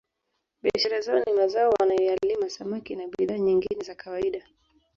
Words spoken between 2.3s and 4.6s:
samaki na bidhaa nyingine za kawaida